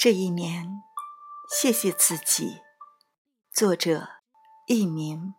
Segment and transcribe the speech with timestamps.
[0.00, 0.84] 这一年，
[1.50, 2.60] 谢谢自己。
[3.52, 4.08] 作者：
[4.68, 5.34] 佚名。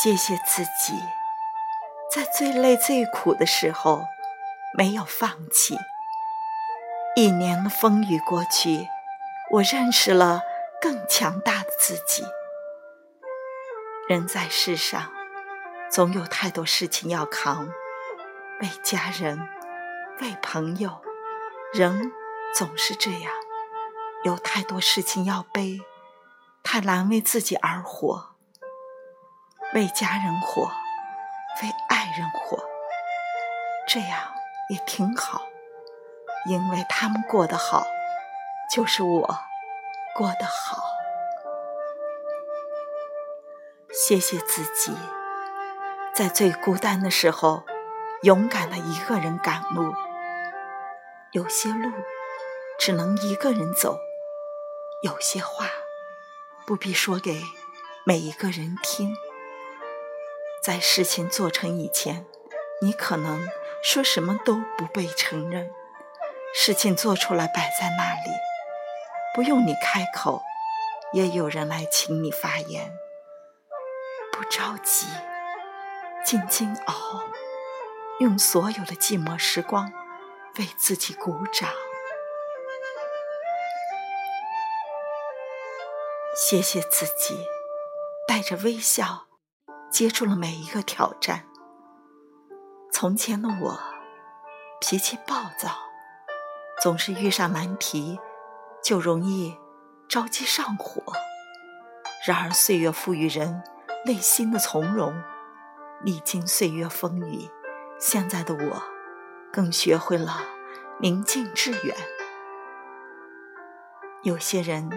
[0.00, 0.92] 谢谢自己，
[2.08, 4.04] 在最累最苦的时候
[4.78, 5.76] 没有放弃。
[7.16, 8.86] 一年的风雨过去，
[9.50, 10.42] 我认识了
[10.80, 12.22] 更强大的自己。
[14.08, 15.12] 人在世上，
[15.90, 17.66] 总有太多事情要扛，
[18.60, 19.36] 为家人，
[20.20, 21.02] 为朋友，
[21.74, 22.12] 仍
[22.56, 23.30] 总是这样，
[24.24, 25.82] 有太多事情要背，
[26.64, 28.34] 太难为自己而活。
[29.74, 30.62] 为家人活，
[31.62, 32.64] 为爱人活，
[33.86, 34.32] 这样
[34.70, 35.42] 也挺好，
[36.48, 37.84] 因为他们过得好，
[38.72, 39.38] 就是我
[40.14, 40.82] 过得好。
[43.92, 44.96] 谢谢自己，
[46.14, 47.64] 在最孤单的时候，
[48.22, 49.92] 勇敢的一个人赶路。
[51.32, 51.90] 有些路
[52.86, 53.98] 只能一个人走，
[55.02, 55.68] 有些话
[56.64, 57.42] 不必说给
[58.04, 59.16] 每一个人听。
[60.62, 62.24] 在事情做成以前，
[62.80, 63.48] 你可能
[63.82, 65.68] 说什么都不被承认。
[66.54, 68.30] 事情做出来摆在那里，
[69.34, 70.40] 不用你开口，
[71.12, 72.96] 也有人来请你发言。
[74.30, 75.08] 不着急，
[76.24, 76.94] 静静熬，
[78.20, 79.92] 用所有的寂寞时光
[80.60, 81.68] 为自己鼓掌。
[86.48, 87.44] 谢谢自己，
[88.28, 89.26] 带着微笑
[89.90, 91.44] 接住了每一个挑战。
[92.92, 93.80] 从前的我，
[94.80, 95.70] 脾气暴躁，
[96.80, 98.20] 总是遇上难题
[98.80, 99.58] 就容易
[100.08, 101.02] 着急上火。
[102.24, 103.64] 然而岁月赋予人。
[104.04, 105.20] 内心的从容，
[106.04, 107.50] 历经岁月风雨，
[107.98, 108.82] 现在的我
[109.52, 110.42] 更学会了
[111.00, 111.96] 宁静致远。
[114.22, 114.88] 有些人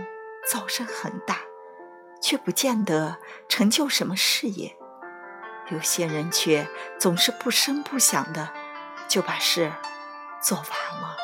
[0.52, 1.42] 噪声很大，
[2.22, 3.18] 却不见得
[3.48, 4.76] 成就什么事业；
[5.72, 6.68] 有些人却
[7.00, 8.50] 总是不声不响的
[9.08, 9.72] 就把事
[10.42, 11.16] 做完了。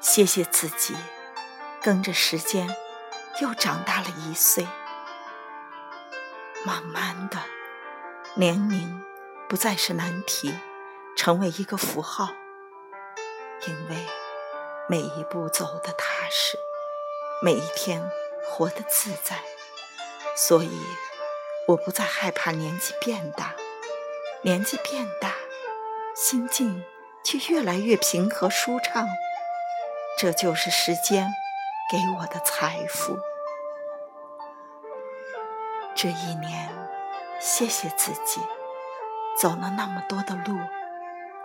[0.00, 0.94] 谢谢自己，
[1.82, 2.68] 跟着时间。
[3.40, 4.66] 又长大了一岁，
[6.66, 7.38] 慢慢的，
[8.34, 9.02] 年龄
[9.48, 10.52] 不再是难题，
[11.16, 12.34] 成为一个符号。
[13.66, 13.96] 因为
[14.90, 16.58] 每一步走得踏实，
[17.40, 18.10] 每一天
[18.42, 19.36] 活得自在，
[20.34, 20.82] 所以
[21.68, 23.54] 我不再害怕年纪变大。
[24.42, 25.36] 年纪变大，
[26.16, 26.82] 心境
[27.22, 29.06] 却越来越平和舒畅。
[30.18, 31.32] 这就是时间
[31.92, 33.16] 给我的财富。
[35.94, 36.68] 这一年，
[37.38, 38.40] 谢谢自己，
[39.38, 40.58] 走了那么多的路，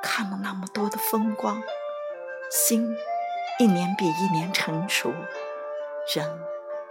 [0.02, 1.62] 看了那么多的风光，
[2.50, 2.98] 心
[3.60, 5.14] 一年比一年成熟，
[6.14, 6.42] 人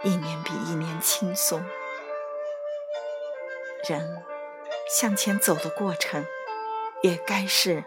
[0.03, 1.63] 一年比一年轻松。
[3.87, 4.23] 人
[4.89, 6.25] 向前走的过程，
[7.01, 7.83] 也该是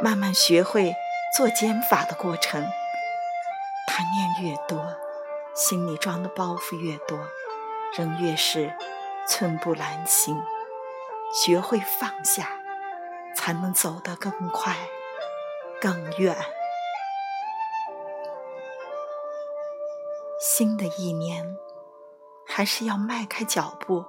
[0.00, 0.94] 慢慢学会
[1.36, 2.66] 做减法的过程。
[3.86, 4.94] 贪念越多，
[5.54, 7.18] 心里装的包袱越多，
[7.96, 8.72] 人越是。
[9.30, 10.42] 寸步难行，
[11.34, 12.62] 学会放下，
[13.36, 14.74] 才能走得更快、
[15.82, 16.34] 更远。
[20.38, 21.56] 新的一年，
[22.46, 24.04] 还是要迈开脚步，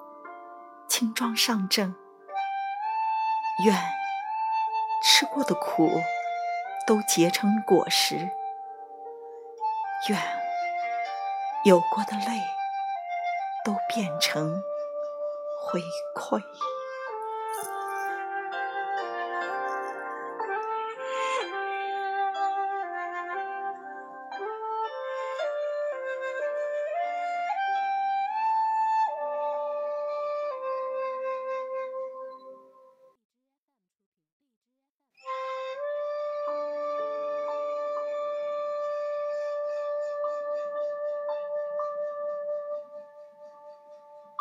[0.88, 1.95] 轻装上阵。
[3.66, 3.75] 愿
[5.03, 5.90] 吃过的苦
[6.85, 8.29] 都结成果实，
[10.07, 10.22] 愿
[11.66, 12.40] 有过的泪
[13.66, 14.61] 都变成。
[15.61, 15.81] 回
[16.16, 16.41] 馈。